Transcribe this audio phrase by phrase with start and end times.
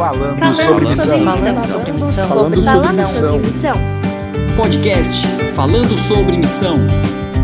[0.00, 1.24] Falando sobre missão.
[1.24, 2.28] Falando sobre missão.
[2.28, 3.76] Falando Falando sobre missão.
[4.56, 6.76] Podcast falando sobre missão.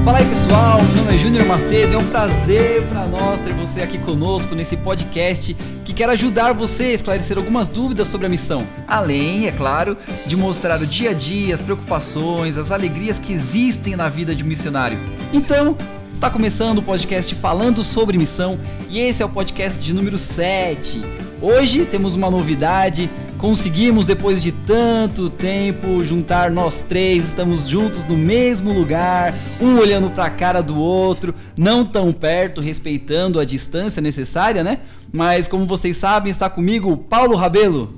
[0.02, 3.82] Fala aí pessoal, meu nome é Júnior Macedo, é um prazer para nós ter você
[3.82, 8.66] aqui conosco nesse podcast que quer ajudar você a esclarecer algumas dúvidas sobre a missão.
[8.88, 13.96] Além, é claro, de mostrar o dia a dia, as preocupações, as alegrias que existem
[13.96, 14.98] na vida de um missionário.
[15.30, 15.76] Então,
[16.10, 21.02] está começando o podcast falando sobre missão e esse é o podcast de número 7.
[21.40, 23.10] Hoje temos uma novidade.
[23.36, 30.08] Conseguimos, depois de tanto tempo, juntar nós três, estamos juntos no mesmo lugar, um olhando
[30.08, 34.78] para a cara do outro, não tão perto, respeitando a distância necessária, né?
[35.12, 37.92] Mas como vocês sabem, está comigo o Paulo Rabelo.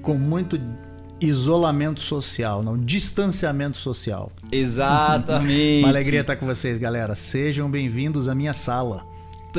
[0.00, 0.58] com muito
[1.20, 4.32] isolamento social, não distanciamento social.
[4.50, 5.80] Exatamente.
[5.80, 7.14] Uma alegria estar com vocês, galera.
[7.14, 9.04] Sejam bem-vindos à minha sala.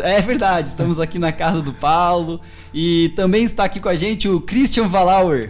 [0.03, 2.39] É verdade, estamos aqui na casa do Paulo
[2.73, 5.49] e também está aqui com a gente o Christian Valauer.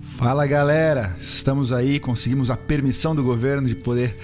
[0.00, 4.18] Fala galera, estamos aí, conseguimos a permissão do governo de poder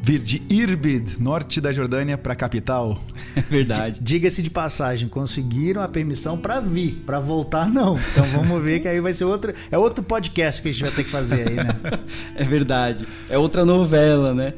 [0.00, 3.00] vir de Irbid, norte da Jordânia, para a capital.
[3.36, 4.00] É verdade.
[4.02, 7.96] Diga-se de passagem, conseguiram a permissão para vir, para voltar não.
[8.12, 10.90] Então vamos ver que aí vai ser outro, é outro podcast que a gente vai
[10.90, 11.68] ter que fazer aí, né?
[12.34, 13.06] É verdade.
[13.30, 14.54] É outra novela, né?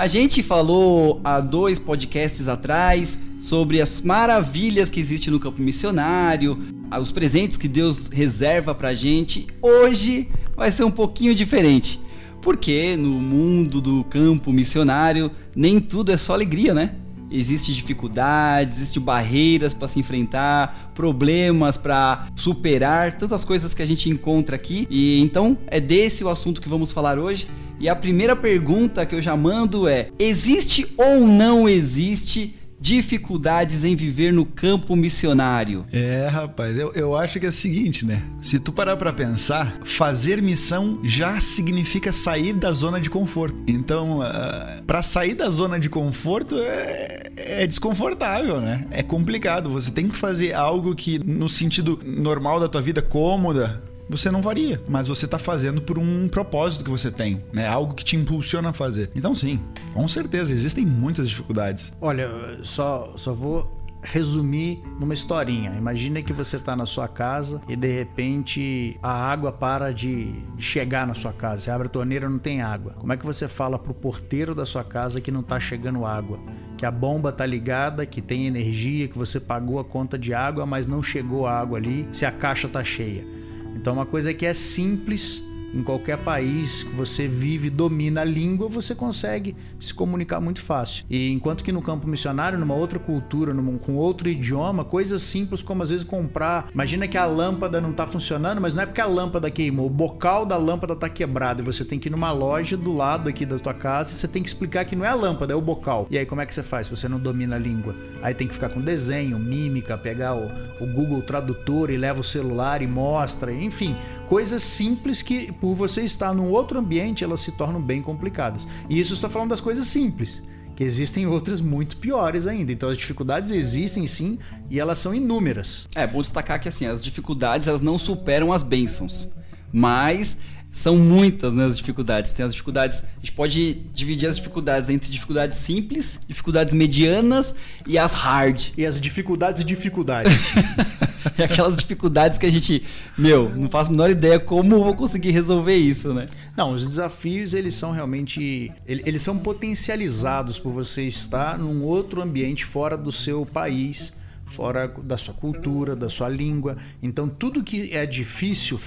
[0.00, 6.58] A gente falou há dois podcasts atrás sobre as maravilhas que existem no campo missionário,
[6.98, 9.46] os presentes que Deus reserva pra gente.
[9.60, 10.26] Hoje
[10.56, 12.00] vai ser um pouquinho diferente.
[12.40, 16.94] Porque no mundo do campo missionário nem tudo é só alegria, né?
[17.30, 24.08] Existem dificuldades, existem barreiras para se enfrentar, problemas para superar, tantas coisas que a gente
[24.10, 24.86] encontra aqui.
[24.90, 27.48] E então é desse o assunto que vamos falar hoje.
[27.78, 33.94] E a primeira pergunta que eu já mando é: existe ou não existe dificuldades em
[33.94, 35.84] viver no campo missionário?
[35.92, 38.22] É, rapaz, eu, eu acho que é o seguinte, né?
[38.40, 43.62] Se tu parar pra pensar, fazer missão já significa sair da zona de conforto.
[43.66, 48.86] Então, uh, para sair da zona de conforto é, é desconfortável, né?
[48.90, 49.68] É complicado.
[49.70, 54.42] Você tem que fazer algo que, no sentido normal da tua vida, cômoda, você não
[54.42, 57.68] varia, mas você está fazendo por um propósito que você tem, né?
[57.68, 59.10] Algo que te impulsiona a fazer.
[59.14, 59.60] Então, sim,
[59.94, 61.92] com certeza, existem muitas dificuldades.
[62.00, 62.28] Olha,
[62.62, 65.74] só, só vou resumir numa historinha.
[65.76, 71.06] Imagina que você está na sua casa e de repente a água para de chegar
[71.06, 71.62] na sua casa.
[71.62, 72.94] Você abre a torneira não tem água.
[72.98, 76.38] Como é que você fala pro porteiro da sua casa que não está chegando água?
[76.76, 80.64] Que a bomba tá ligada, que tem energia, que você pagou a conta de água,
[80.64, 83.39] mas não chegou água ali, se a caixa tá cheia.
[83.80, 85.42] Então, uma coisa que é simples
[85.72, 91.04] em qualquer país que você vive, domina a língua, você consegue se comunicar muito fácil.
[91.08, 95.62] E enquanto que no campo missionário, numa outra cultura, num, com outro idioma, coisas simples
[95.62, 96.68] como às vezes comprar.
[96.72, 99.90] Imagina que a lâmpada não está funcionando, mas não é porque a lâmpada queimou, o
[99.90, 103.46] bocal da lâmpada está quebrado e você tem que ir numa loja do lado aqui
[103.46, 105.60] da tua casa e você tem que explicar que não é a lâmpada, é o
[105.60, 106.06] bocal.
[106.10, 107.94] E aí como é que você faz se você não domina a língua?
[108.22, 110.46] Aí tem que ficar com desenho, mímica, pegar o,
[110.80, 113.96] o Google Tradutor e leva o celular e mostra, enfim,
[114.30, 118.66] coisas simples que por você estar num outro ambiente, elas se tornam bem complicadas.
[118.88, 120.40] E isso está falando das coisas simples,
[120.76, 122.70] que existem outras muito piores ainda.
[122.70, 124.38] Então as dificuldades existem sim
[124.70, 125.88] e elas são inúmeras.
[125.96, 129.34] É bom destacar que assim, as dificuldades elas não superam as bênçãos,
[129.72, 130.38] mas
[130.70, 132.32] são muitas né, as dificuldades.
[132.32, 137.98] Tem as dificuldades, a gente pode dividir as dificuldades entre dificuldades simples, dificuldades medianas e
[137.98, 138.68] as hard.
[138.76, 140.54] E as dificuldades dificuldades.
[141.36, 142.84] e aquelas dificuldades que a gente,
[143.18, 146.28] meu, não faço a menor ideia como vou conseguir resolver isso, né?
[146.56, 152.22] Não, os desafios eles são realmente ele- eles são potencializados por você estar num outro
[152.22, 154.16] ambiente fora do seu país,
[154.46, 156.76] fora da sua cultura, da sua língua.
[157.02, 158.80] Então tudo que é difícil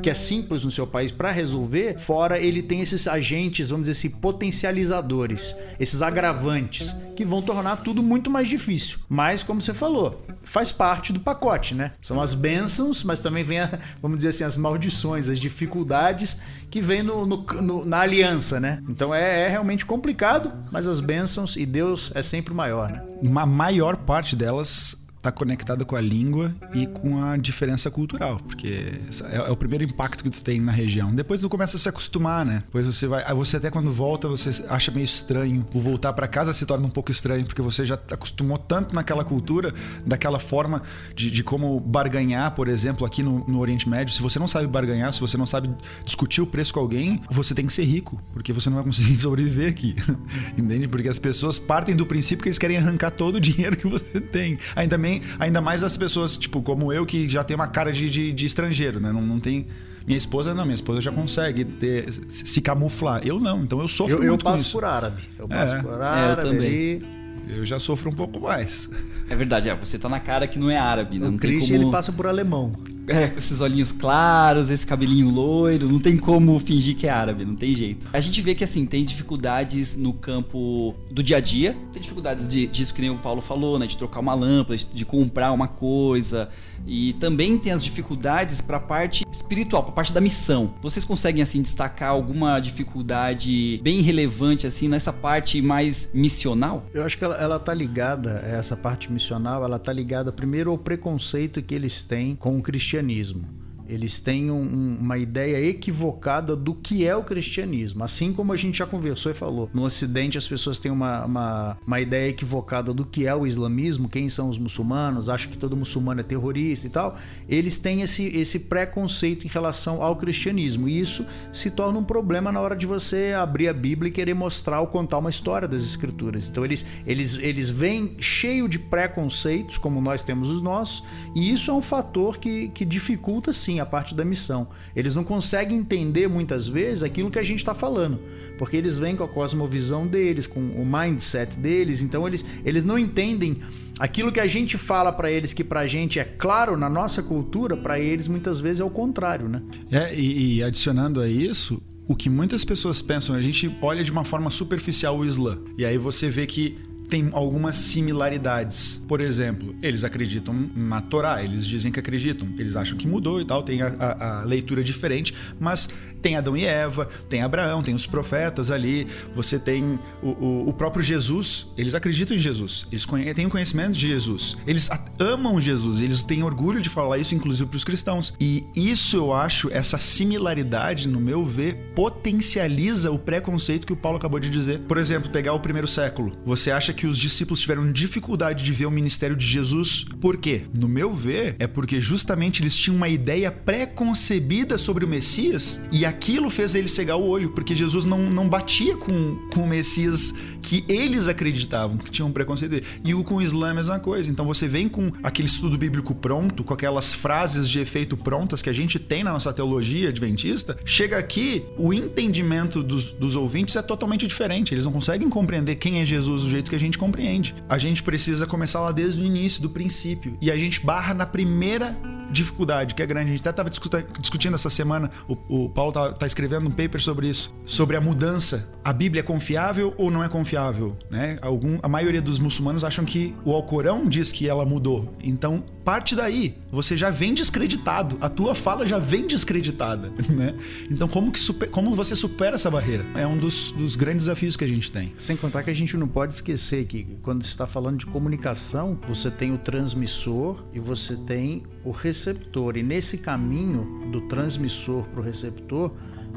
[0.00, 3.98] que é simples no seu país para resolver, fora ele tem esses agentes, vamos dizer
[4.06, 8.98] assim, potencializadores, esses agravantes, que vão tornar tudo muito mais difícil.
[9.08, 11.92] Mas, como você falou, faz parte do pacote, né?
[12.00, 16.38] São as bênçãos, mas também vem, a, vamos dizer assim, as maldições, as dificuldades
[16.70, 18.82] que vem no, no- no- na aliança, né?
[18.88, 23.02] Então é, é realmente complicado, mas as bênçãos e Deus é sempre o maior, né?
[23.20, 28.92] Uma maior parte delas está conectada com a língua e com a diferença cultural, porque
[29.30, 31.14] é, é o primeiro impacto que tu tem na região.
[31.14, 32.64] Depois tu começa a se acostumar, né?
[32.66, 35.64] Depois você vai, você até quando volta você acha meio estranho.
[35.72, 39.22] O voltar para casa se torna um pouco estranho porque você já acostumou tanto naquela
[39.22, 39.72] cultura,
[40.04, 40.82] daquela forma
[41.14, 44.12] de, de como barganhar, por exemplo, aqui no, no Oriente Médio.
[44.12, 45.70] Se você não sabe barganhar, se você não sabe
[46.04, 49.16] discutir o preço com alguém, você tem que ser rico, porque você não vai conseguir
[49.18, 49.94] sobreviver aqui.
[50.58, 50.88] Entende?
[50.88, 54.20] Porque as pessoas partem do princípio que eles querem arrancar todo o dinheiro que você
[54.20, 54.58] tem.
[54.74, 57.92] Ainda bem também, ainda mais as pessoas, tipo, como eu, que já tem uma cara
[57.92, 59.12] de, de, de estrangeiro, né?
[59.12, 59.66] Não, não tem.
[60.06, 63.20] Minha esposa não, minha esposa já consegue ter, se camuflar.
[63.24, 64.72] Eu não, então eu sofro Eu, eu muito com passo isso.
[64.72, 65.22] por árabe.
[65.38, 65.82] Eu passo É.
[65.82, 66.46] por É, árabe.
[66.48, 67.02] eu também.
[67.48, 68.88] Eu já sofro um pouco mais.
[69.28, 71.26] É verdade, é, você tá na cara que não é árabe, né?
[71.26, 71.84] O Não tem Christian como...
[71.88, 72.72] ele passa por alemão.
[73.06, 77.44] É, com esses olhinhos claros, esse cabelinho loiro, não tem como fingir que é árabe,
[77.44, 78.08] não tem jeito.
[78.12, 82.46] A gente vê que, assim, tem dificuldades no campo do dia a dia, tem dificuldades
[82.46, 85.52] de, disso que nem o Paulo falou, né, de trocar uma lâmpada, de, de comprar
[85.52, 86.48] uma coisa,
[86.86, 90.74] e também tem as dificuldades pra parte espiritual, pra parte da missão.
[90.80, 96.86] Vocês conseguem, assim, destacar alguma dificuldade bem relevante, assim, nessa parte mais missional?
[96.94, 100.78] Eu acho que ela, ela tá ligada, essa parte missional, ela tá ligada primeiro ao
[100.78, 103.61] preconceito que eles têm com o cristianismo cristianismo.
[103.92, 108.02] Eles têm um- um- uma ideia equivocada do que é o cristianismo.
[108.04, 109.68] Assim como a gente já conversou e falou.
[109.74, 114.08] No Ocidente, as pessoas têm uma, uma, uma ideia equivocada do que é o islamismo,
[114.08, 117.18] quem são os muçulmanos, acham que todo muçulmano é terrorista e tal.
[117.48, 120.88] Eles têm esse, esse preconceito em relação ao cristianismo.
[120.88, 124.34] E isso se torna um problema na hora de você abrir a Bíblia e querer
[124.34, 126.48] mostrar ou contar uma história das Escrituras.
[126.48, 131.02] Então, eles, eles, eles vêm cheio de preconceitos, como nós temos os nossos,
[131.34, 134.68] e isso é um fator que, que dificulta, sim, a parte da missão.
[134.94, 138.20] Eles não conseguem entender, muitas vezes, aquilo que a gente está falando,
[138.58, 142.98] porque eles vêm com a cosmovisão deles, com o mindset deles, então eles, eles não
[142.98, 143.58] entendem
[143.98, 147.76] aquilo que a gente fala para eles, que pra gente é claro na nossa cultura,
[147.76, 149.62] para eles muitas vezes é o contrário, né?
[149.90, 154.10] É, e, e adicionando a isso, o que muitas pessoas pensam, a gente olha de
[154.10, 155.58] uma forma superficial o Islã.
[155.78, 156.78] E aí você vê que
[157.08, 159.02] tem algumas similaridades.
[159.06, 163.44] Por exemplo, eles acreditam na Torá, eles dizem que acreditam, eles acham que mudou e
[163.44, 165.88] tal, tem a, a- a leitura diferente, mas
[166.22, 170.72] tem Adão e Eva, tem Abraão, tem os profetas ali, você tem o, o- o
[170.72, 174.88] próprio Jesus, eles acreditam em Jesus, eles têm o conhecimento de Jesus, eles
[175.18, 178.32] amam Jesus, eles têm orgulho de falar isso, inclusive para os cristãos.
[178.40, 184.16] E isso eu acho, essa similaridade, no meu ver, potencializa o preconceito que o Paulo
[184.18, 184.78] acabou de dizer.
[184.80, 186.36] Por exemplo, pegar o primeiro século.
[186.44, 190.04] Você acha que os discípulos tiveram dificuldade de ver o ministério de Jesus?
[190.20, 190.62] Por quê?
[190.78, 196.04] No meu ver, é porque justamente eles tinham uma ideia pré-concebida sobre o Messias e
[196.04, 200.34] aquilo fez eles cegar o olho, porque Jesus não, não batia com, com o Messias
[200.60, 202.82] que eles acreditavam, que tinham um preconceito.
[203.04, 204.30] E o com o Islã é a mesma coisa.
[204.30, 208.70] Então você vem com aquele estudo bíblico pronto, com aquelas frases de efeito prontas que
[208.70, 213.82] a gente tem na nossa teologia adventista, chega aqui, o entendimento dos, dos ouvintes é
[213.82, 214.72] totalmente diferente.
[214.72, 217.54] Eles não conseguem compreender quem é Jesus do jeito que a gente compreende.
[217.68, 220.36] A gente precisa começar lá desde o início, do princípio.
[220.40, 221.96] E a gente barra na primeira
[222.32, 223.28] dificuldade, que é grande.
[223.28, 223.70] A gente até estava
[224.18, 228.00] discutindo essa semana, o, o Paulo tá, tá escrevendo um paper sobre isso, sobre a
[228.00, 228.70] mudança.
[228.82, 230.96] A Bíblia é confiável ou não é confiável?
[231.10, 231.38] Né?
[231.42, 235.14] Algum, a maioria dos muçulmanos acham que o Alcorão diz que ela mudou.
[235.22, 236.56] Então, parte daí.
[236.70, 238.16] Você já vem descreditado.
[238.20, 240.10] A tua fala já vem descreditada.
[240.32, 240.54] Né?
[240.90, 243.04] Então, como, que super- como você supera essa barreira?
[243.14, 245.12] É um dos, dos grandes desafios que a gente tem.
[245.18, 249.30] Sem contar que a gente não pode esquecer que quando está falando de comunicação, você
[249.30, 252.76] tem o transmissor e você tem o receptor.
[252.78, 255.92] E nesse caminho do transmissor para o receptor,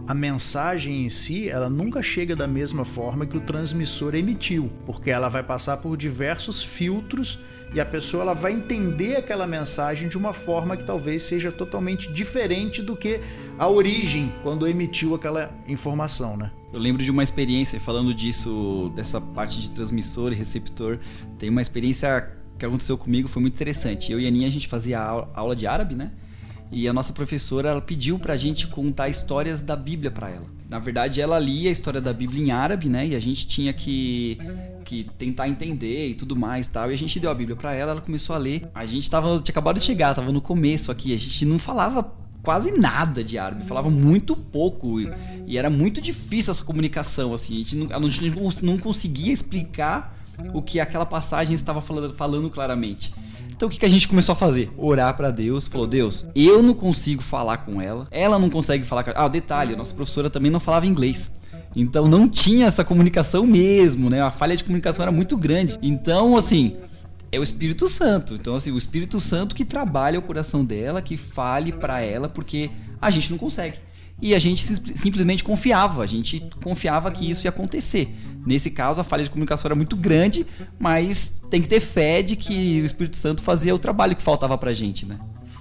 [0.07, 5.09] a mensagem em si, ela nunca chega da mesma forma que o transmissor emitiu, porque
[5.09, 7.39] ela vai passar por diversos filtros
[7.75, 12.09] e a pessoa ela vai entender aquela mensagem de uma forma que talvez seja totalmente
[12.09, 13.19] diferente do que
[13.59, 16.53] a origem quando emitiu aquela informação, né?
[16.71, 20.99] Eu lembro de uma experiência, falando disso, dessa parte de transmissor e receptor.
[21.37, 24.09] Tem uma experiência que aconteceu comigo, foi muito interessante.
[24.09, 24.97] Eu e a Aninha, a gente fazia
[25.33, 26.13] aula, de árabe, né?
[26.71, 30.54] E a nossa professora, ela pediu pra gente contar histórias da Bíblia pra ela.
[30.69, 33.07] Na verdade, ela lia a história da Bíblia em árabe, né?
[33.07, 34.37] E a gente tinha que,
[34.83, 36.89] que tentar entender e tudo mais tal.
[36.89, 38.67] E a gente deu a Bíblia pra ela, ela começou a ler.
[38.73, 41.13] A gente tava, tinha acabado de chegar, tava no começo aqui.
[41.13, 42.11] A gente não falava
[42.45, 45.09] quase nada de árabe, falava muito pouco e,
[45.47, 50.15] e era muito difícil essa comunicação, assim, a gente não, a gente não conseguia explicar
[50.53, 53.13] o que aquela passagem estava falando, falando claramente.
[53.55, 54.69] Então o que, que a gente começou a fazer?
[54.77, 59.03] Orar pra Deus, falou: Deus, eu não consigo falar com ela, ela não consegue falar
[59.03, 61.33] com Ah, detalhe, a nossa professora também não falava inglês.
[61.75, 64.21] Então não tinha essa comunicação mesmo, né?
[64.21, 65.77] A falha de comunicação era muito grande.
[65.81, 66.75] Então, assim,
[67.31, 68.33] é o Espírito Santo.
[68.33, 72.69] Então, assim, o Espírito Santo que trabalha o coração dela, que fale pra ela, porque
[73.01, 73.77] a gente não consegue.
[74.21, 78.15] E a gente sim- simplesmente confiava, a gente confiava que isso ia acontecer.
[78.45, 80.45] Nesse caso, a falha de comunicação era muito grande,
[80.79, 84.57] mas tem que ter fé de que o Espírito Santo fazia o trabalho que faltava
[84.57, 85.19] pra gente, né?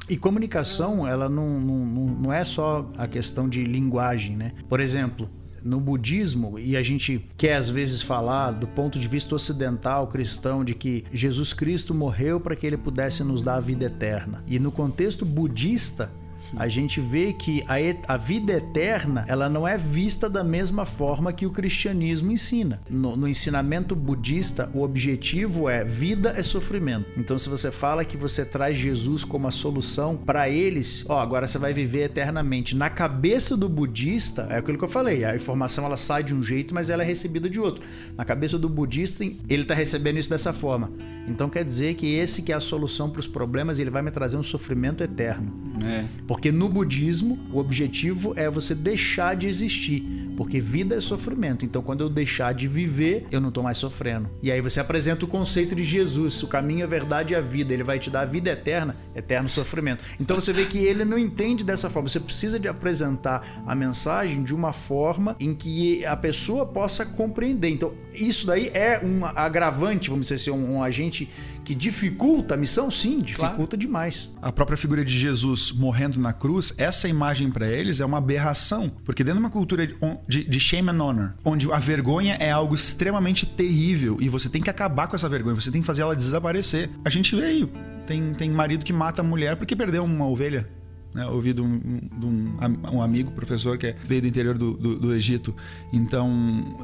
[0.09, 4.53] E comunicação, ela não, não não é só a questão de linguagem, né?
[4.69, 5.31] Por exemplo,
[5.65, 10.63] no budismo, e a gente quer às vezes falar do ponto de vista ocidental cristão
[10.63, 14.45] de que Jesus Cristo morreu para que ele pudesse nos dar a vida eterna.
[14.47, 16.11] E no contexto budista,
[16.57, 21.33] a gente vê que a, a vida eterna ela não é vista da mesma forma
[21.33, 22.81] que o cristianismo ensina.
[22.89, 27.07] No, no ensinamento budista, o objetivo é vida é sofrimento.
[27.17, 31.47] Então, se você fala que você traz Jesus como a solução para eles, ó, agora
[31.47, 32.77] você vai viver eternamente.
[32.77, 36.43] Na cabeça do budista, é aquilo que eu falei, a informação ela sai de um
[36.43, 37.85] jeito, mas ela é recebida de outro.
[38.17, 40.91] Na cabeça do budista, ele está recebendo isso dessa forma.
[41.27, 44.11] Então quer dizer que esse que é a solução para os problemas, ele vai me
[44.11, 45.53] trazer um sofrimento eterno.
[45.85, 46.05] É.
[46.35, 50.03] Porque no budismo, o objetivo é você deixar de existir.
[50.37, 51.65] Porque vida é sofrimento.
[51.65, 54.29] Então, quando eu deixar de viver, eu não tô mais sofrendo.
[54.43, 57.73] E aí você apresenta o conceito de Jesus: o caminho, a verdade e a vida.
[57.73, 60.03] Ele vai te dar a vida eterna, eterno sofrimento.
[60.19, 62.09] Então você vê que ele não entende dessa forma.
[62.09, 67.69] Você precisa de apresentar a mensagem de uma forma em que a pessoa possa compreender.
[67.69, 71.31] Então, isso daí é um agravante, vamos dizer assim, um, um agente
[71.65, 72.91] que dificulta a missão?
[72.91, 74.31] Sim, dificulta demais.
[74.43, 78.91] A própria figura de Jesus morrendo na cruz, essa imagem para eles é uma aberração.
[79.05, 79.87] Porque dentro de uma cultura
[80.27, 84.63] de, de, shame and honor, onde a vergonha é algo extremamente terrível e você tem
[84.63, 86.89] que acabar com essa vergonha, você tem que fazer ela desaparecer.
[87.05, 87.71] A gente aí,
[88.07, 90.69] tem, tem marido que mata a mulher porque perdeu uma ovelha.
[91.15, 92.57] Né, ouvi de um, de um,
[92.95, 95.55] um amigo, professor, que veio do interior do, do, do Egito.
[95.93, 96.77] Então,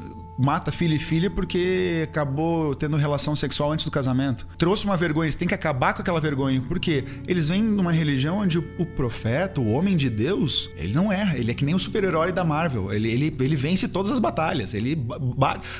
[0.43, 4.47] mata filho e filha porque acabou tendo relação sexual antes do casamento.
[4.57, 6.61] Trouxe uma vergonha, eles têm que acabar com aquela vergonha.
[6.67, 11.37] Porque eles vêm numa religião onde o, profeta, o homem de Deus, ele não erra.
[11.37, 12.91] Ele é que nem o super-herói da Marvel.
[12.91, 14.73] Ele, ele, ele vence todas as batalhas.
[14.73, 14.97] Ele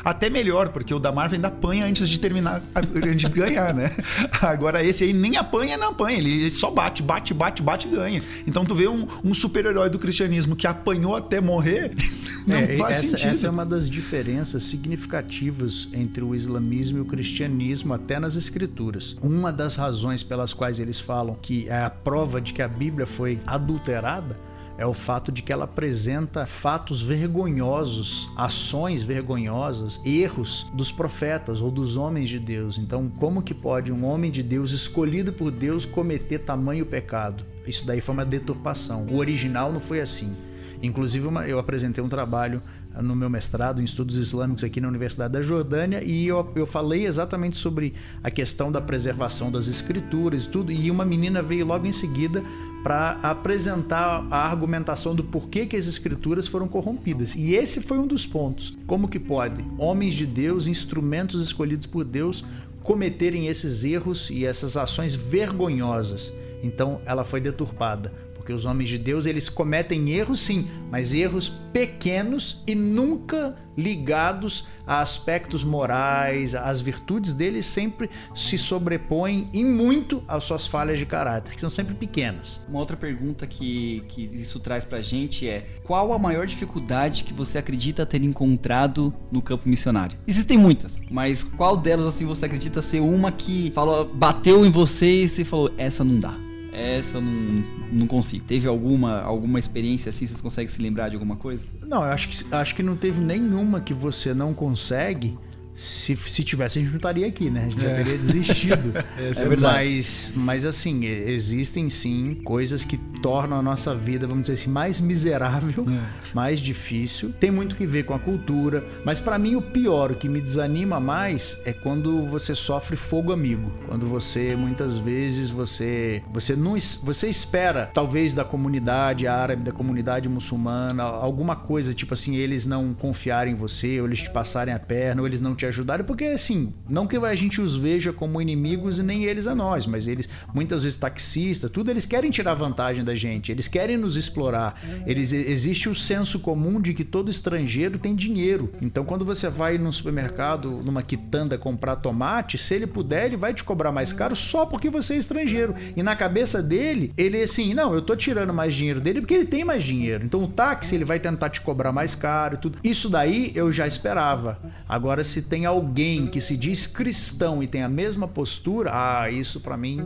[0.03, 3.91] até melhor, porque o da Marvel ainda apanha antes de terminar, antes de ganhar, né?
[4.41, 6.17] Agora esse aí nem apanha, não apanha.
[6.17, 8.23] Ele só bate, bate, bate, bate e ganha.
[8.45, 11.93] Então tu vê um, um super-herói do cristianismo que apanhou até morrer,
[12.45, 13.29] não É, faz essa, sentido.
[13.31, 19.17] essa é uma das diferenças significativas entre o islamismo e o cristianismo, até nas escrituras.
[19.21, 23.05] Uma das razões pelas quais eles falam que é a prova de que a Bíblia
[23.05, 24.39] foi adulterada
[24.77, 31.69] é o fato de que ela apresenta fatos vergonhosos, ações vergonhosas, erros dos profetas ou
[31.69, 32.79] dos homens de Deus.
[32.79, 37.45] Então, como que pode um homem de Deus escolhido por Deus cometer tamanho pecado?
[37.67, 39.05] Isso daí foi uma deturpação.
[39.05, 40.35] O original não foi assim.
[40.81, 42.61] Inclusive, eu apresentei um trabalho
[42.99, 47.05] no meu mestrado em estudos islâmicos aqui na Universidade da Jordânia e eu, eu falei
[47.05, 47.93] exatamente sobre
[48.23, 50.71] a questão da preservação das escrituras e tudo.
[50.71, 52.43] E uma menina veio logo em seguida
[52.83, 57.35] para apresentar a argumentação do porquê que as escrituras foram corrompidas.
[57.35, 58.75] E esse foi um dos pontos.
[58.87, 62.43] Como que pode homens de Deus, instrumentos escolhidos por Deus,
[62.83, 66.33] cometerem esses erros e essas ações vergonhosas?
[66.63, 68.11] Então ela foi deturpada.
[68.41, 74.67] Porque os homens de Deus, eles cometem erros sim, mas erros pequenos e nunca ligados
[74.85, 81.05] a aspectos morais, as virtudes deles sempre se sobrepõem em muito às suas falhas de
[81.05, 82.59] caráter, que são sempre pequenas.
[82.67, 87.33] Uma outra pergunta que, que isso traz pra gente é: qual a maior dificuldade que
[87.33, 90.17] você acredita ter encontrado no campo missionário?
[90.25, 95.21] Existem muitas, mas qual delas assim você acredita ser uma que falou, bateu em você
[95.21, 96.50] e você falou, essa não dá?
[96.71, 98.45] Essa eu não, não consigo.
[98.45, 100.25] Teve alguma, alguma experiência assim?
[100.25, 101.65] Vocês conseguem se lembrar de alguma coisa?
[101.81, 105.37] Não, eu acho que, acho que não teve nenhuma que você não consegue.
[105.75, 107.61] Se, se tivesse, a gente não estaria aqui, né?
[107.61, 108.93] A gente já teria desistido.
[109.17, 109.61] É verdade.
[109.61, 114.99] Mas, mas assim, existem sim coisas que tornam a nossa vida, vamos dizer assim, mais
[114.99, 116.05] miserável, É.
[116.33, 117.31] mais difícil.
[117.39, 118.83] Tem muito que ver com a cultura.
[119.05, 123.31] Mas para mim, o pior, o que me desanima mais é quando você sofre fogo
[123.31, 123.71] amigo.
[123.87, 126.71] Quando você, muitas vezes, você, você não
[127.03, 132.93] você espera, talvez da comunidade árabe, da comunidade muçulmana, alguma coisa, tipo assim, eles não
[132.93, 136.25] confiarem em você, ou eles te passarem a perna, ou eles não te ajudarem, porque
[136.25, 140.07] assim, não que a gente os veja como inimigos e nem eles a nós, mas
[140.07, 144.79] eles, muitas vezes taxista, tudo, eles querem tirar vantagem da gente, eles querem nos explorar.
[145.05, 148.71] Eles, existe o senso comum de que todo estrangeiro tem dinheiro.
[148.81, 153.53] Então, quando você vai num supermercado, numa quitanda comprar tomate, se ele puder, ele vai
[153.53, 155.75] te cobrar mais caro só porque você é estrangeiro.
[155.95, 159.33] E na cabeça dele, ele é assim, não, eu tô tirando mais dinheiro dele porque
[159.33, 160.25] ele tem mais dinheiro.
[160.25, 162.77] Então, o táxi, ele vai tentar te cobrar mais caro e tudo.
[162.83, 164.59] Isso daí eu já esperava.
[164.87, 169.59] Agora, se tem alguém que se diz cristão e tem a mesma postura, ah, isso
[169.59, 169.99] pra mim,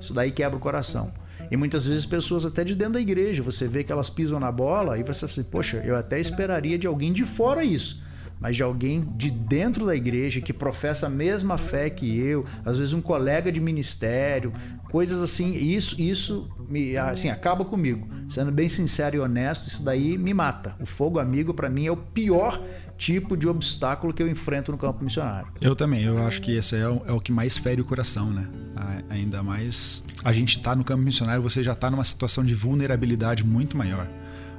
[0.00, 1.12] isso daí quebra o coração.
[1.50, 4.52] E muitas vezes pessoas até de dentro da igreja, você vê que elas pisam na
[4.52, 8.03] bola e você fala assim, poxa, eu até esperaria de alguém de fora isso.
[8.44, 12.76] Mas de alguém de dentro da igreja que professa a mesma fé que eu, às
[12.76, 14.52] vezes um colega de ministério,
[14.90, 18.06] coisas assim, isso isso me assim acaba comigo.
[18.28, 20.76] Sendo bem sincero e honesto, isso daí me mata.
[20.78, 22.62] O fogo amigo para mim é o pior
[22.98, 25.48] tipo de obstáculo que eu enfrento no campo missionário.
[25.58, 28.30] Eu também, eu acho que esse é o, é o que mais fere o coração,
[28.30, 28.46] né?
[29.08, 33.42] Ainda mais a gente tá no campo missionário, você já tá numa situação de vulnerabilidade
[33.42, 34.06] muito maior.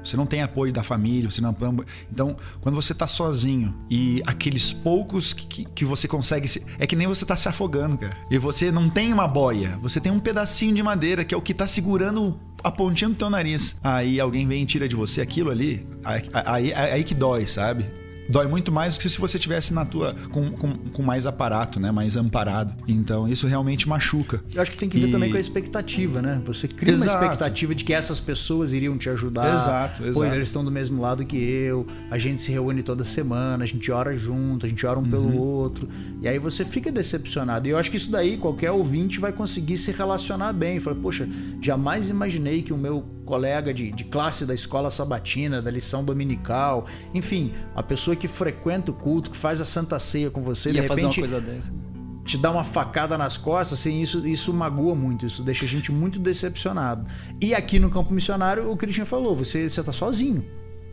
[0.06, 1.56] Você não tem apoio da família, você não.
[2.12, 6.48] Então, quando você tá sozinho e aqueles poucos que, que você consegue.
[6.48, 6.64] Se...
[6.78, 8.16] É que nem você tá se afogando, cara.
[8.30, 11.42] E você não tem uma boia, você tem um pedacinho de madeira que é o
[11.42, 13.78] que tá segurando a pontinha do teu nariz.
[13.84, 17.86] Aí alguém vem e tira de você aquilo ali, aí, aí, aí que dói, sabe?
[18.30, 21.80] Dói muito mais do que se você tivesse na tua com, com, com, mais aparato,
[21.80, 21.92] né?
[21.92, 22.76] Mais amparado.
[22.88, 24.44] Então isso realmente machuca.
[24.54, 25.12] Eu acho que tem que ver e...
[25.12, 26.42] também com a expectativa, né?
[26.46, 27.12] Você cria exato.
[27.12, 29.54] uma expectativa de que essas pessoas iriam te ajudar.
[29.54, 30.18] Exato, exato.
[30.18, 31.86] Pô, eles estão do mesmo lado que eu.
[32.10, 35.10] A gente se reúne toda semana, a gente ora junto, a gente ora um uhum.
[35.10, 35.88] pelo outro.
[36.22, 37.68] E aí você fica decepcionado.
[37.68, 40.80] E eu acho que isso daí qualquer ouvinte vai conseguir se relacionar bem.
[40.80, 41.28] Fala, poxa,
[41.62, 46.86] jamais imaginei que o meu colega de, de classe da escola sabatina, da lição dominical,
[47.14, 50.74] enfim, a pessoa que frequenta o culto, que faz a santa ceia com você, Ia
[50.74, 51.02] de repente.
[51.02, 51.74] Fazer uma coisa dessa
[52.26, 55.92] te dá uma facada nas costas, assim, isso, isso magoa muito, isso deixa a gente
[55.92, 57.08] muito decepcionado.
[57.40, 60.44] E aqui no campo missionário, o Christian falou, você está sozinho.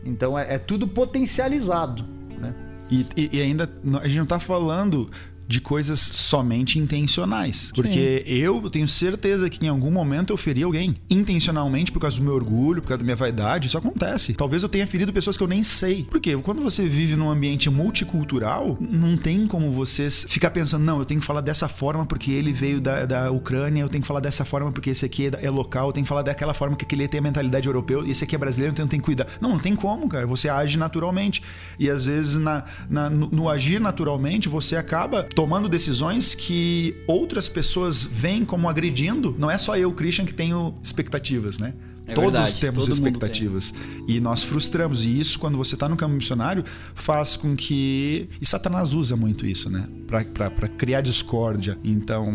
[0.05, 2.05] Então é, é tudo potencializado.
[2.39, 2.53] Né?
[2.89, 3.67] E, e, e, ainda
[3.99, 5.09] a gente não está falando
[5.47, 7.71] de coisas somente intencionais.
[7.73, 8.33] Porque Sim.
[8.33, 10.95] eu tenho certeza que em algum momento eu feri alguém.
[11.09, 13.67] Intencionalmente, por causa do meu orgulho, por causa da minha vaidade.
[13.67, 14.33] Isso acontece.
[14.33, 16.05] Talvez eu tenha ferido pessoas que eu nem sei.
[16.09, 21.05] Porque quando você vive num ambiente multicultural, não tem como você ficar pensando, não, eu
[21.05, 24.19] tenho que falar dessa forma porque ele veio da, da Ucrânia, eu tenho que falar
[24.19, 26.85] dessa forma porque esse aqui é, é local, eu tenho que falar daquela forma que
[26.85, 29.27] aquele tem a mentalidade europeu e esse aqui é brasileiro, então eu tenho que cuidar.
[29.39, 30.25] Não, não tem como, cara.
[30.25, 31.41] Você age naturalmente.
[31.77, 37.49] E às vezes na, na no, no agir naturalmente, você acaba tomando decisões que outras
[37.49, 39.35] pessoas veem como agredindo.
[39.37, 41.73] Não é só eu, Christian, que tenho expectativas, né?
[42.05, 43.71] É Todos verdade, temos expectativas.
[43.71, 44.15] Tem.
[44.15, 45.05] E nós frustramos.
[45.05, 48.27] E isso, quando você está no campo missionário, faz com que.
[48.41, 49.87] E Satanás usa muito isso, né?
[50.07, 51.77] Para criar discórdia.
[51.83, 52.29] Então,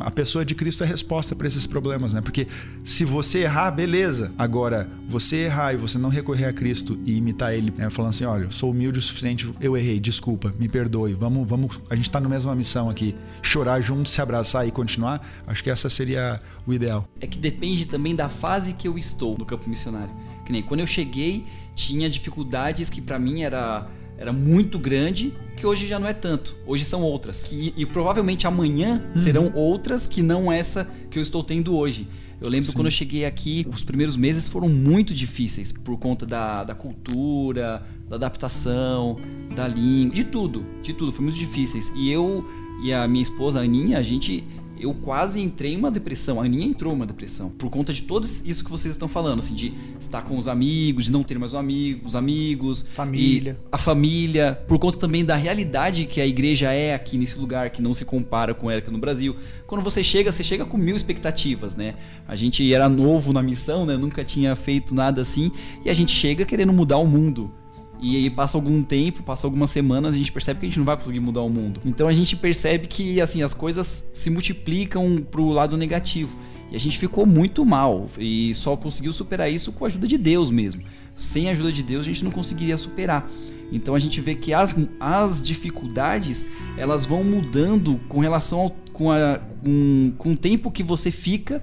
[0.00, 2.20] a pessoa de Cristo é resposta para esses problemas, né?
[2.20, 2.46] Porque
[2.84, 4.32] se você errar, beleza.
[4.38, 7.90] Agora, você errar e você não recorrer a Cristo e imitar Ele, né?
[7.90, 11.14] falando assim: olha, sou humilde o suficiente, eu errei, desculpa, me perdoe.
[11.14, 11.80] Vamos, vamos.
[11.90, 13.16] A gente está na mesma missão aqui.
[13.42, 15.26] Chorar junto, se abraçar e continuar.
[15.46, 17.08] Acho que essa seria o ideal.
[17.20, 19.07] É que depende também da fase que eu estou
[19.38, 20.14] no campo missionário.
[20.44, 21.44] Que nem quando eu cheguei,
[21.74, 26.56] tinha dificuldades que para mim era era muito grande, que hoje já não é tanto.
[26.66, 27.44] Hoje são outras.
[27.44, 29.16] Que, e provavelmente amanhã uhum.
[29.16, 32.08] serão outras que não essa que eu estou tendo hoje.
[32.40, 32.72] Eu lembro Sim.
[32.72, 37.86] quando eu cheguei aqui, os primeiros meses foram muito difíceis por conta da, da cultura,
[38.08, 39.18] da adaptação,
[39.54, 41.12] da língua, de tudo, de tudo.
[41.12, 41.92] Foi muito difíceis.
[41.94, 42.44] E eu
[42.82, 44.44] e a minha esposa, a Aninha, a gente
[44.80, 46.40] eu quase entrei em uma depressão.
[46.40, 47.50] A Aninha entrou em uma depressão.
[47.50, 51.04] Por conta de tudo isso que vocês estão falando, assim, de estar com os amigos,
[51.04, 52.86] de não ter mais um amigo, os amigos.
[52.94, 53.58] Família.
[53.70, 54.60] a família.
[54.66, 58.04] Por conta também da realidade que a igreja é aqui nesse lugar, que não se
[58.04, 59.36] compara com ela aqui no Brasil.
[59.66, 61.94] Quando você chega, você chega com mil expectativas, né?
[62.26, 63.96] A gente era novo na missão, né?
[63.96, 65.50] Nunca tinha feito nada assim.
[65.84, 67.50] E a gente chega querendo mudar o mundo.
[68.00, 70.86] E aí passa algum tempo, passa algumas semanas, a gente percebe que a gente não
[70.86, 71.80] vai conseguir mudar o mundo.
[71.84, 76.36] Então a gente percebe que assim as coisas se multiplicam pro lado negativo.
[76.70, 80.18] E a gente ficou muito mal e só conseguiu superar isso com a ajuda de
[80.18, 80.82] Deus mesmo.
[81.16, 83.28] Sem a ajuda de Deus a gente não conseguiria superar.
[83.70, 89.10] Então a gente vê que as, as dificuldades elas vão mudando com relação ao, com,
[89.10, 91.62] a, com, com o tempo que você fica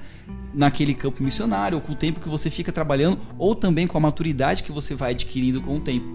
[0.53, 4.01] naquele campo missionário, ou com o tempo que você fica trabalhando, ou também com a
[4.01, 6.05] maturidade que você vai adquirindo com o tempo.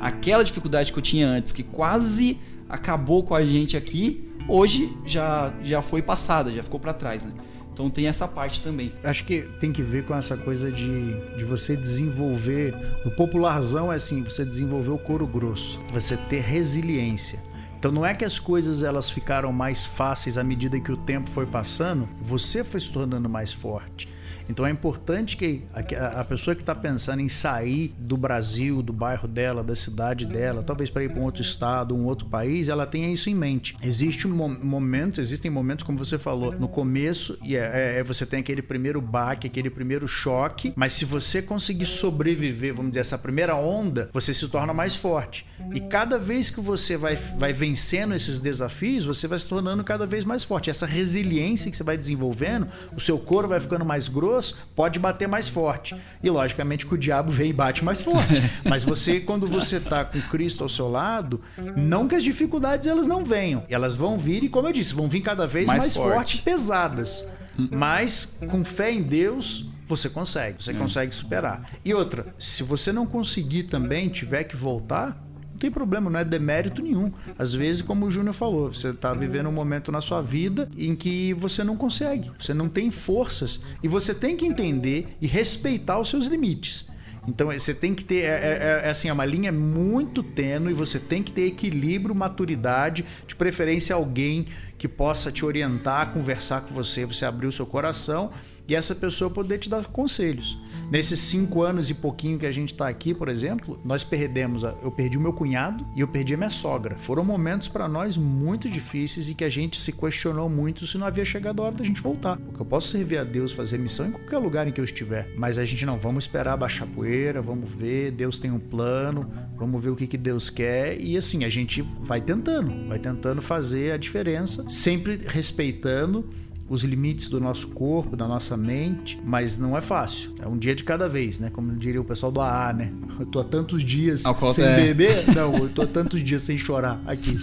[0.00, 5.52] Aquela dificuldade que eu tinha antes, que quase acabou com a gente aqui, hoje já,
[5.62, 7.32] já foi passada, já ficou para trás, né?
[7.72, 8.92] Então tem essa parte também.
[9.02, 12.74] Acho que tem que ver com essa coisa de, de você desenvolver.
[13.04, 17.38] O popularzão é assim, você desenvolver o couro grosso, você ter resiliência.
[17.78, 21.30] Então não é que as coisas elas ficaram mais fáceis à medida que o tempo
[21.30, 24.06] foi passando, você foi se tornando mais forte.
[24.50, 29.28] Então é importante que a, pessoa que está pensando em sair do Brasil, do bairro
[29.28, 32.84] dela, da cidade dela, talvez para ir para um outro estado, um outro país, ela
[32.84, 33.76] tenha isso em mente.
[33.80, 38.26] Existe um momento, existem momentos, como você falou, no começo, e é, é, é, você
[38.26, 43.18] tem aquele primeiro baque, aquele primeiro choque, mas se você conseguir sobreviver, vamos dizer, essa
[43.18, 45.46] primeira onda, você se torna mais forte.
[45.72, 50.06] E cada vez que você vai, vai vencendo esses desafios, você vai se tornando cada
[50.06, 50.70] vez mais forte.
[50.70, 54.98] Essa resiliência que você vai desenvolvendo, o seu corpo vai ficando mais grosso pessoas, pode
[54.98, 55.94] bater mais forte.
[56.22, 58.42] E logicamente que o diabo vem e bate mais forte.
[58.64, 61.40] Mas você, quando você está com Cristo ao seu lado,
[61.76, 63.64] não que as dificuldades elas não venham.
[63.68, 66.14] Elas vão vir e, como eu disse, vão vir cada vez mais, Mais forte.
[66.14, 66.38] forte.
[66.38, 67.24] e pesadas.
[67.70, 70.62] Mas com fé em Deus, você consegue.
[70.62, 71.68] Você consegue superar.
[71.84, 75.20] E outra, se você não conseguir também, tiver que voltar,
[75.60, 77.12] tem problema, não é demérito nenhum.
[77.38, 80.96] Às vezes, como o Júnior falou, você está vivendo um momento na sua vida em
[80.96, 85.98] que você não consegue, você não tem forças e você tem que entender e respeitar
[85.98, 86.88] os seus limites.
[87.28, 90.98] Então você tem que ter, é, é- é assim, é uma linha muito tênue, você
[90.98, 94.46] tem que ter equilíbrio, maturidade, de preferência alguém
[94.78, 98.30] que possa te orientar, conversar com você, você abrir o seu coração
[98.66, 100.58] e essa pessoa poder te dar conselhos.
[100.90, 104.74] Nesses cinco anos e pouquinho que a gente está aqui, por exemplo, nós perdemos, a-
[104.82, 106.96] eu perdi o meu cunhado e eu perdi a minha sogra.
[106.96, 111.06] Foram momentos para nós muito difíceis e que a gente se questionou muito se não
[111.06, 112.36] havia chegado a hora da gente voltar.
[112.38, 115.28] Porque eu posso servir a Deus, fazer missão em qualquer lugar em que eu estiver,
[115.36, 119.80] mas a gente não, vamos esperar baixar poeira, vamos ver, Deus tem um plano, vamos
[119.80, 123.92] ver o que, que Deus quer e assim, a gente vai tentando, vai tentando fazer
[123.92, 126.28] a diferença, sempre respeitando
[126.70, 130.32] os limites do nosso corpo, da nossa mente, mas não é fácil.
[130.40, 131.50] É um dia de cada vez, né?
[131.50, 132.92] Como diria o pessoal do AA, né?
[133.18, 134.22] Eu tô há tantos dias
[134.54, 134.76] sem é.
[134.76, 135.34] beber.
[135.34, 137.36] Não, eu tô há tantos dias sem chorar aqui.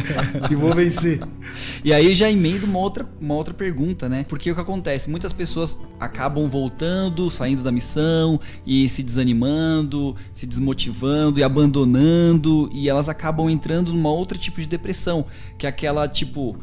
[0.52, 1.18] e vou vencer.
[1.82, 4.26] E aí já emendo uma outra, uma outra pergunta, né?
[4.28, 5.08] Porque o que acontece?
[5.08, 12.90] Muitas pessoas acabam voltando, saindo da missão e se desanimando, se desmotivando e abandonando, e
[12.90, 15.24] elas acabam entrando numa outra tipo de depressão,
[15.56, 16.54] que é aquela tipo.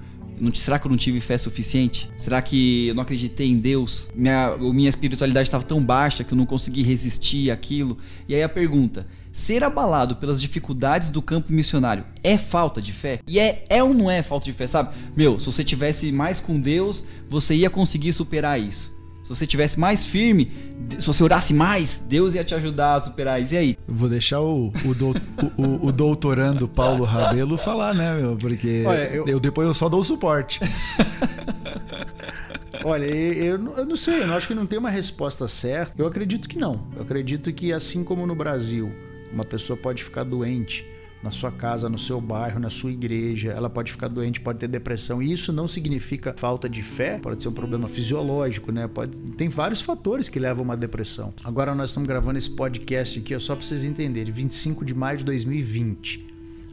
[0.41, 2.09] Não- será que eu não tive fé suficiente?
[2.17, 4.09] Será que eu não acreditei em Deus?
[4.15, 7.97] Minha, minha espiritualidade estava tão baixa que eu não consegui resistir àquilo?
[8.27, 13.19] E aí a pergunta: ser abalado pelas dificuldades do campo missionário é falta de fé?
[13.27, 14.89] E é, é ou não é falta de fé, sabe?
[15.15, 18.91] Meu, se você tivesse mais com Deus, você ia conseguir superar isso.
[19.33, 20.51] Se você tivesse mais firme,
[20.99, 23.55] se você orasse mais, Deus ia te ajudar a superar isso.
[23.55, 23.77] E aí?
[23.87, 25.15] Eu Vou deixar o, o, dou-
[25.57, 28.35] o- o- doutorando Paulo Rabelo falar, né, meu?
[28.35, 29.25] Porque Olha, eu...
[29.25, 30.59] eu- depois eu só dou o suporte.
[32.83, 35.93] Olha, eu, eu não- sei, eu não acho que não tem uma resposta certa.
[35.97, 36.87] Eu acredito que não.
[36.95, 38.91] Eu acredito que assim como no Brasil,
[39.31, 40.85] uma pessoa pode ficar doente
[41.23, 44.67] na sua casa, no seu bairro, na sua igreja, ela pode ficar doente, pode ter
[44.67, 45.21] depressão.
[45.21, 48.87] E isso não significa falta de fé, pode ser um problema fisiológico, né?
[48.87, 51.33] Pode, tem vários fatores que levam a uma depressão.
[51.43, 55.19] Agora nós estamos gravando esse podcast aqui, ó, só para vocês entenderem, 25 de maio
[55.19, 56.27] de 2020.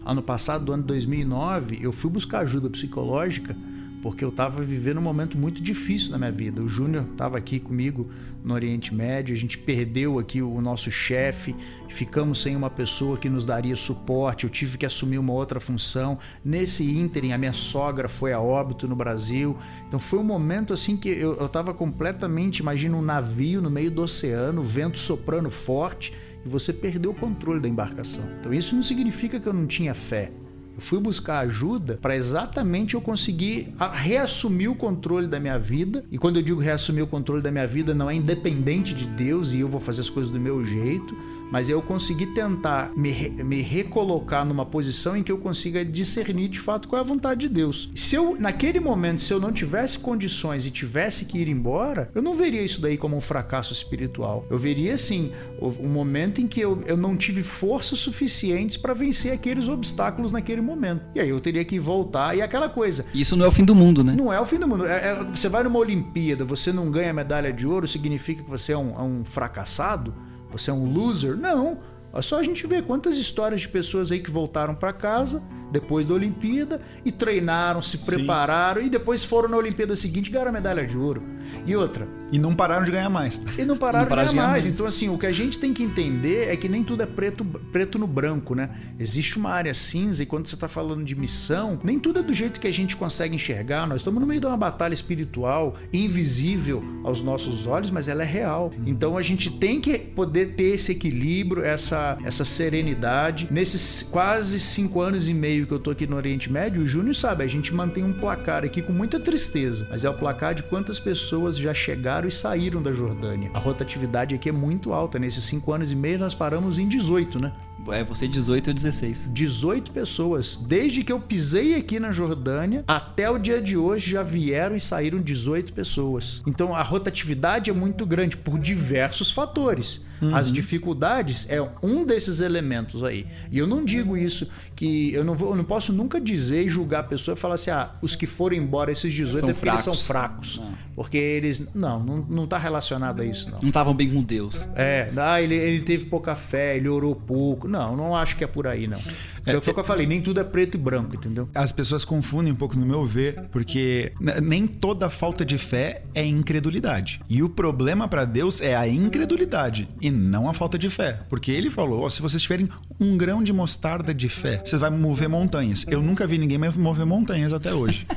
[0.05, 3.55] Ano passado, do ano 2009, eu fui buscar ajuda psicológica
[4.03, 6.63] porque eu estava vivendo um momento muito difícil na minha vida.
[6.63, 8.09] O Júnior estava aqui comigo
[8.45, 11.55] no Oriente Médio, a gente perdeu aqui o nosso chefe,
[11.89, 16.19] ficamos sem uma pessoa que nos daria suporte, eu tive que assumir uma outra função.
[16.45, 19.57] Nesse ínterim, a minha sogra foi a óbito no Brasil.
[19.87, 24.03] Então foi um momento assim que eu estava completamente, imagina um navio no meio do
[24.03, 26.13] oceano, vento soprando forte,
[26.45, 28.25] e você perdeu o controle da embarcação.
[28.39, 30.31] Então isso não significa que eu não tinha fé.
[30.79, 36.05] Eu fui buscar ajuda para exatamente eu conseguir a- reassumir o controle da minha vida.
[36.09, 39.53] E quando eu digo reassumir o controle da minha vida, não é independente de Deus
[39.53, 41.17] e eu vou fazer as coisas do meu jeito,
[41.51, 46.61] mas eu conseguir tentar me, me recolocar numa posição em que eu consiga discernir de
[46.61, 47.91] fato qual é a vontade de Deus.
[47.95, 52.23] Se eu, naquele momento, se eu não tivesse condições e tivesse que ir embora, eu
[52.23, 54.47] não veria isso daí como um fracasso espiritual.
[54.51, 59.33] Eu veria, assim, um momento em que eu, eu não tive forças suficientes para vencer
[59.33, 61.03] aqueles obstáculos naquele momento.
[61.15, 62.37] E aí eu teria que voltar.
[62.37, 64.15] E aquela coisa, Isso não é o fim do mundo, né?
[64.17, 64.87] não é o fim do mundo.
[64.87, 68.73] É- é- você vai numa Olimpíada, você não ganha medalha de ouro, significa que você
[68.73, 70.15] é um, é um fracassado?
[70.51, 71.37] Você é um loser?
[71.37, 71.79] Não.
[72.13, 76.07] É só a gente ver quantas histórias de pessoas aí que voltaram para casa depois
[76.07, 80.53] da Olimpíada e treinaram, se prepararam e depois foram na Olimpíada seguinte e ganharam a
[80.53, 81.23] medalha de ouro.
[81.67, 83.41] E outra, E não pararam de ganhar mais.
[83.59, 84.65] e não pararam, Não pararam de de ganhar ganhar mais.
[84.65, 84.67] mais.
[84.67, 87.45] Então, assim, o que a gente tem que entender é que nem tudo é preto,
[87.45, 88.71] preto no branco, né?
[88.99, 92.35] Existe uma área cinza e quando você está falando de missão, nem tudo é do
[92.35, 93.87] jeito que a gente consegue enxergar.
[93.87, 98.27] Nós estamos no meio de uma batalha espiritual, invisível aos nossos olhos, mas ela é
[98.27, 98.73] real.
[98.87, 103.49] Então, a gente tem que poder ter esse equilíbrio, essa, essa serenidade.
[103.51, 107.15] Nesses quase cinco anos e meio que eu tô aqui no Oriente Médio, o Júnior
[107.15, 110.63] sabe, a gente mantém um placar aqui com muita tristeza, mas é o placar de
[110.65, 113.51] quantas pessoas já chegaram e saíram da Jordânia.
[113.55, 115.19] A rotatividade aqui é muito alta.
[115.19, 117.53] Nesses cinco anos e meio nós paramos em 18, né?
[117.91, 119.31] É você 18 ou 16.
[119.33, 120.57] 18 pessoas.
[120.57, 124.81] Desde que eu pisei aqui na Jordânia até o dia de hoje já vieram e
[124.81, 126.43] saíram 18 pessoas.
[126.47, 130.05] Então a rotatividade é muito grande por diversos fatores.
[130.21, 130.35] Uhum.
[130.35, 133.27] As dificuldades é um desses elementos aí.
[133.51, 136.69] E eu não digo isso que eu não vou, eu não posso nunca dizer e
[136.69, 139.55] julgar a pessoa e falar assim: "Ah, os que foram embora esses 18 são é
[139.55, 139.87] fracos.
[139.87, 140.57] eles são fracos".
[140.59, 140.89] Não.
[140.95, 143.59] Porque eles não, não, não tá relacionado a isso não.
[143.61, 144.69] Não estavam bem com Deus.
[144.77, 147.67] É, ah, ele, ele teve pouca fé, ele orou pouco.
[147.67, 148.99] Não, não acho que é por aí não.
[149.47, 151.49] É, foi o que eu falei, nem tudo é preto e branco, entendeu?
[151.55, 154.13] As pessoas confundem um pouco no meu ver, porque
[154.43, 157.21] nem toda falta de fé é incredulidade.
[157.29, 161.21] E o problema para Deus é a incredulidade e não a falta de fé.
[161.29, 162.69] Porque ele falou: oh, se vocês tiverem
[163.01, 165.85] um grão de mostarda de fé, você vai mover montanhas.
[165.89, 168.07] Eu nunca vi ninguém mover montanhas até hoje.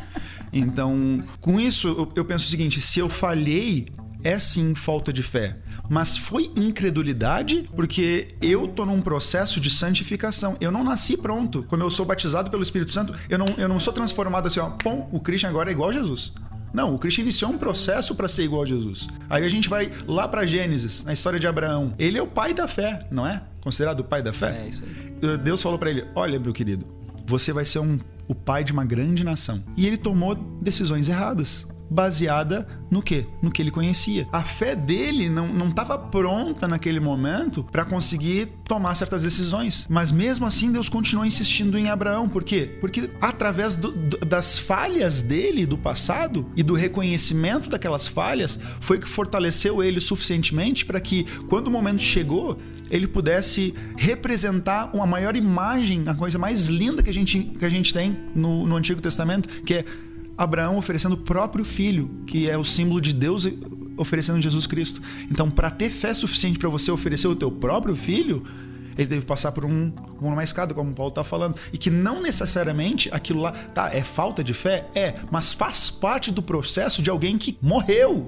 [0.53, 3.85] Então, com isso, eu penso o seguinte: se eu falhei,
[4.21, 5.55] é sim falta de fé
[5.91, 10.55] mas foi incredulidade porque eu tô num processo de santificação.
[10.61, 11.65] Eu não nasci pronto.
[11.67, 14.69] Quando eu sou batizado pelo Espírito Santo, eu não, eu não sou transformado assim, ó,
[14.69, 16.31] pum, o Christian agora é igual a Jesus.
[16.73, 19.07] Não, o Cristo iniciou um processo para ser igual a Jesus.
[19.29, 21.93] Aí a gente vai lá para Gênesis, na história de Abraão.
[21.99, 23.43] Ele é o pai da fé, não é?
[23.61, 24.63] Considerado o pai da fé?
[24.65, 25.37] É isso aí.
[25.37, 26.85] Deus falou para ele: Olha, meu querido,
[27.25, 29.63] você vai ser um, o pai de uma grande nação.
[29.77, 33.27] E ele tomou decisões erradas baseada no que?
[33.41, 34.25] No que ele conhecia.
[34.31, 39.85] A fé dele não estava pronta naquele momento para conseguir tomar certas decisões.
[39.89, 42.29] Mas mesmo assim, Deus continuou insistindo em Abraão.
[42.29, 42.77] Por quê?
[42.79, 49.07] Porque através do, das falhas dele do passado e do reconhecimento daquelas falhas, foi que
[49.07, 52.57] fortaleceu ele suficientemente para que, quando o momento chegou,
[52.89, 57.69] ele pudesse representar uma maior imagem, a coisa mais linda que a gente, que a
[57.69, 59.85] gente tem no, no Antigo Testamento, que é
[60.37, 63.47] Abraão oferecendo o próprio filho, que é o símbolo de Deus
[63.97, 65.01] oferecendo Jesus Cristo.
[65.29, 68.43] Então, para ter fé suficiente para você oferecer o teu próprio filho,
[68.97, 71.55] ele teve que passar por, um, uma escada, como o Paulo está falando.
[71.71, 74.87] E que não necessariamente aquilo lá, tá, é falta de fé?
[74.93, 78.27] É, mas faz parte do processo de alguém que morreu.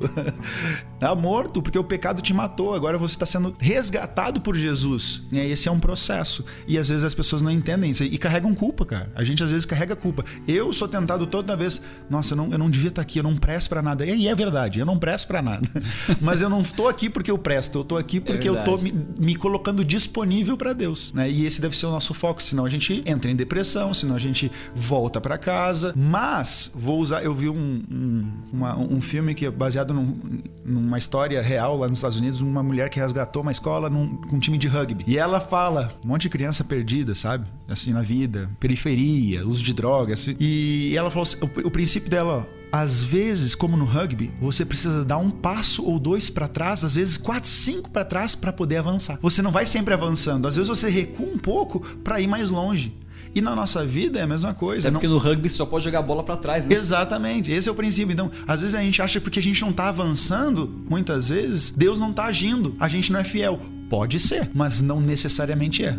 [1.00, 2.74] tá morto, porque o pecado te matou.
[2.74, 5.24] Agora você está sendo resgatado por Jesus.
[5.32, 6.46] E esse é um processo.
[6.68, 9.12] E às vezes as pessoas não entendem isso e carregam culpa, cara.
[9.16, 10.24] A gente às vezes carrega culpa.
[10.48, 13.24] Eu sou tentado toda vez, nossa, eu não, eu não devia estar tá aqui, eu
[13.24, 14.06] não presto para nada.
[14.06, 15.68] E é verdade, eu não presto para nada.
[16.22, 18.78] mas eu não estou aqui porque eu presto, eu estou aqui porque é eu estou
[18.78, 21.30] me, me colocando disponível para Deus, né?
[21.30, 24.20] E esse deve ser o nosso foco, senão a gente entra em depressão, senão a
[24.20, 25.94] gente volta para casa.
[25.96, 30.18] Mas vou usar, eu vi um, um, uma, um filme que é baseado num,
[30.66, 34.36] numa história real lá nos Estados Unidos, uma mulher que resgatou uma escola num, com
[34.36, 35.04] um time de rugby.
[35.08, 37.48] E ela fala, um monte de criança perdida, sabe?
[37.68, 40.22] Assim na vida, periferia, uso de drogas.
[40.22, 40.36] Assim.
[40.40, 44.66] E ela falou assim, o, o princípio dela, ó, às vezes, como no rugby, você
[44.66, 48.52] precisa dar um passo ou dois para trás, às vezes quatro, cinco para trás para
[48.52, 49.20] poder avançar.
[49.22, 52.92] Você não vai sempre avançando, às vezes você recua um pouco para ir mais longe.
[53.36, 54.88] E na nossa vida é a mesma coisa.
[54.88, 55.16] É porque não...
[55.16, 56.76] no rugby você só pode jogar a bola para trás, né?
[56.76, 57.52] Exatamente.
[57.52, 58.12] Esse é o princípio.
[58.12, 61.70] Então, às vezes a gente acha que porque a gente não tá avançando, muitas vezes,
[61.70, 62.76] Deus não tá agindo.
[62.80, 63.60] A gente não é fiel.
[63.90, 65.98] Pode ser, mas não necessariamente é.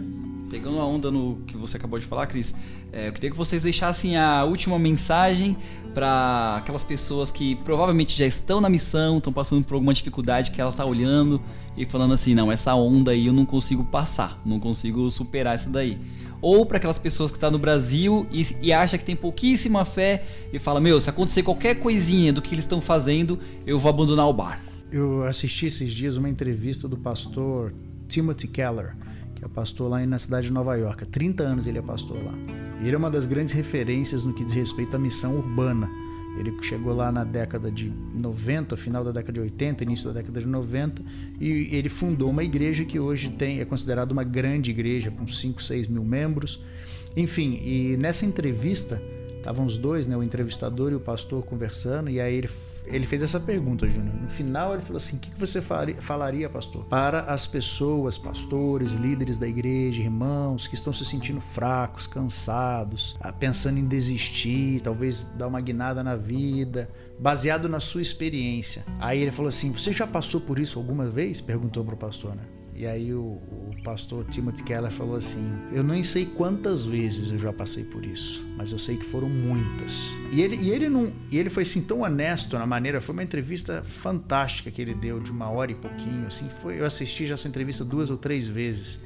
[0.55, 2.55] Pegando a onda no que você acabou de falar, Cris,
[2.93, 5.57] é, eu queria que vocês deixassem a última mensagem
[5.93, 10.61] para aquelas pessoas que provavelmente já estão na missão, estão passando por alguma dificuldade que
[10.61, 11.43] ela está olhando
[11.77, 15.69] e falando assim: não, essa onda aí eu não consigo passar, não consigo superar essa
[15.69, 15.99] daí.
[16.41, 19.85] Ou para aquelas pessoas que estão tá no Brasil e, e acha que tem pouquíssima
[19.85, 23.91] fé e fala: meu, se acontecer qualquer coisinha do que eles estão fazendo, eu vou
[23.91, 24.73] abandonar o barco.
[24.93, 27.75] Eu assisti esses dias uma entrevista do pastor
[28.07, 28.95] Timothy Keller
[29.45, 31.05] é pastor lá na cidade de Nova York.
[31.05, 32.33] Há 30 anos ele é pastor lá.
[32.81, 35.89] E ele é uma das grandes referências no que diz respeito à missão urbana.
[36.39, 40.41] Ele chegou lá na década de 90, final da década de 80, início da década
[40.41, 41.03] de 90,
[41.41, 45.63] e ele fundou uma igreja que hoje tem, é considerada uma grande igreja, com 5,
[45.63, 46.61] 6 mil membros.
[47.17, 49.01] Enfim, e nessa entrevista,
[49.37, 52.49] estavam os dois, né, o entrevistador e o pastor conversando, e aí ele
[52.87, 54.15] ele fez essa pergunta, Júnior.
[54.15, 59.39] No final, ele falou assim: o que você falaria, pastor, para as pessoas, pastores, líderes
[59.39, 65.49] da igreja, irmãos, que estão se sentindo fracos, cansados, ah, pensando em desistir, talvez dar
[65.49, 68.85] uma guinada na vida, baseado na sua experiência?
[69.01, 71.41] Aí ele falou assim: você já passou por isso alguma vez?
[71.41, 72.43] Perguntou para o pastor, né?
[72.77, 77.39] E aí o, o, pastor Timothy Keller falou assim: Eu nem sei quantas vezes eu
[77.39, 80.11] já passei por isso, mas eu sei que foram muitas.
[80.33, 83.23] E ele, e ele não, e ele foi assim tão honesto na maneira, foi uma
[83.23, 87.35] entrevista fantástica que ele deu de uma hora e pouquinho, assim, foi, eu assisti já
[87.35, 88.99] essa entrevista duas ou três vezes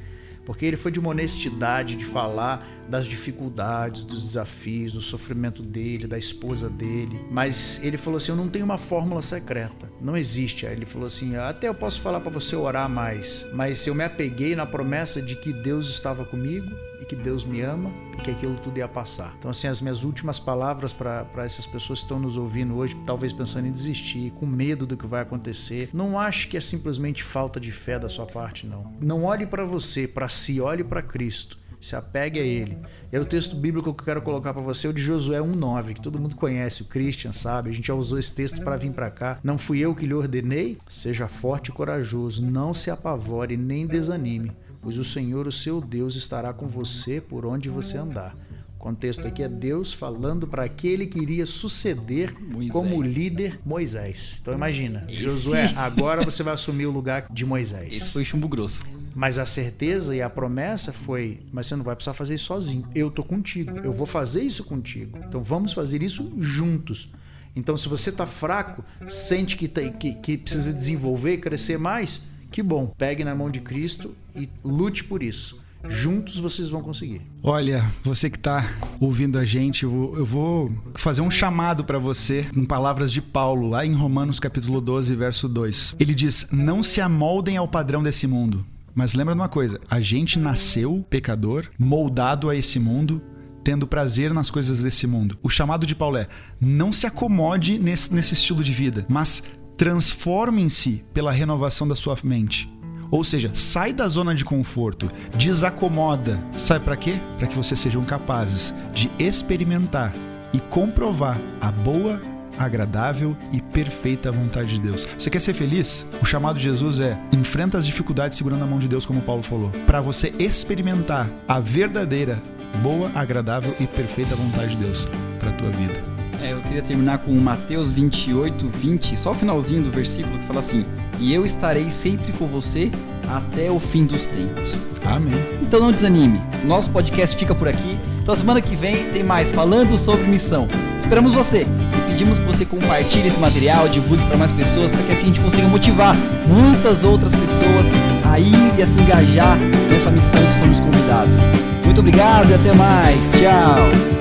[0.49, 6.07] porque ele foi de uma honestidade de falar das dificuldades, dos desafios, do sofrimento dele,
[6.07, 7.21] da esposa dele.
[7.31, 9.91] Mas ele falou assim: Eu não tenho uma fórmula secreta.
[10.01, 10.67] Não existe.
[10.67, 14.05] Aí ele falou assim: Até eu posso falar para você orar mais, mas eu me
[14.05, 16.69] apeguei na promessa de que Deus estava comigo
[17.01, 19.35] e que Deus me ama e que aquilo tudo ia passar.
[19.39, 23.33] Então, assim, as minhas últimas palavras para essas pessoas que estão nos ouvindo hoje, talvez
[23.33, 27.61] pensando em desistir, com medo do que vai acontecer, não acho que é simplesmente falta
[27.61, 28.97] de fé da sua parte, não.
[29.01, 31.59] Não olhe para você, para si, olhe para Cristo.
[31.81, 32.79] Se apegue a ele.
[33.13, 35.95] E o texto bíblico que eu quero colocar para você é o de Josué 1:9,
[35.95, 37.71] que todo mundo conhece, o Christian sabe.
[37.71, 39.39] A gente já usou esse texto para vir para cá.
[39.43, 40.79] Não fui eu que lhe ordenei?
[40.89, 46.17] Seja forte e corajoso, não se apavore nem desanime pois o Senhor, o seu Deus,
[46.17, 48.37] estará com você por onde você andar.
[48.77, 52.73] O contexto aqui é Deus falando para aquele que iria suceder Moisés.
[52.73, 54.39] como líder Moisés.
[54.41, 55.23] Então imagina, Esse...
[55.23, 57.93] Josué, agora você vai assumir o lugar de Moisés.
[57.93, 58.83] Esse foi chumbo grosso.
[59.15, 62.87] Mas a certeza e a promessa foi: mas você não vai precisar fazer isso sozinho.
[62.95, 63.77] Eu tô contigo.
[63.79, 65.19] Eu vou fazer isso contigo.
[65.27, 67.11] Então vamos fazer isso juntos.
[67.57, 72.23] Então, se você está fraco, sente que, tá, que, que precisa desenvolver e crescer mais,
[72.53, 75.61] que bom, pegue na mão de Cristo e lute por isso.
[75.89, 77.23] Juntos vocês vão conseguir.
[77.43, 78.69] Olha, você que está
[79.01, 83.23] ouvindo a gente, eu vou, eu vou fazer um chamado para você em palavras de
[83.23, 85.97] Paulo, lá em Romanos capítulo 12, verso 2.
[85.99, 88.67] Ele diz: Não se amoldem ao padrão desse mundo.
[88.99, 93.23] Mas lembra de uma coisa: a gente nasceu pecador, moldado a esse mundo,
[93.63, 95.39] tendo prazer nas coisas desse mundo.
[95.41, 96.27] O chamado de Paulo é:
[96.61, 99.45] não se acomode nesse, nesse estilo de vida, mas
[99.77, 102.69] transformem-se pela renovação da sua mente.
[103.09, 106.43] Ou seja, sai da zona de conforto, desacomoda.
[106.57, 107.21] Sabe para quê?
[107.39, 110.13] Para que vocês sejam capazes de experimentar
[110.53, 112.21] e comprovar a boa,
[112.59, 115.07] agradável e perfeita vontade de Deus.
[115.19, 116.07] Você quer ser feliz?
[116.21, 119.43] O chamado de Jesus é: enfrenta as dificuldades segurando a mão de Deus, como Paulo
[119.43, 122.41] falou, para você experimentar a verdadeira,
[122.83, 126.19] boa, agradável e perfeita vontade de Deus para a tua vida.
[126.41, 130.61] É, eu queria terminar com Mateus 28, 20, só o finalzinho do versículo que fala
[130.61, 130.85] assim:
[131.19, 132.91] E eu estarei sempre com você
[133.29, 134.81] até o fim dos tempos.
[135.05, 135.35] Amém.
[135.61, 136.41] Então não desanime.
[136.65, 137.99] Nosso podcast fica por aqui.
[138.29, 140.69] Então semana que vem tem mais falando sobre missão.
[140.99, 145.13] Esperamos você e pedimos que você compartilhe esse material, divulgue para mais pessoas, para que
[145.13, 146.15] assim a gente consiga motivar
[146.47, 147.87] muitas outras pessoas
[148.31, 149.57] a ir e a se engajar
[149.91, 151.39] nessa missão que somos convidados.
[151.87, 153.33] Muito obrigado e até mais.
[153.33, 154.18] Tchau.